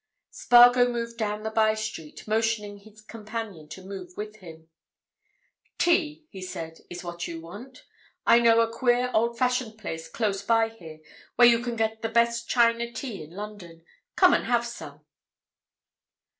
[0.31, 4.67] Spargo moved down the by street, motioning his companion to move with him.
[5.77, 7.85] "Tea," he said, "is what you want.
[8.25, 11.01] I know a queer, old fashioned place close by here
[11.35, 13.85] where you can get the best China tea in London.
[14.15, 15.05] Come and have some."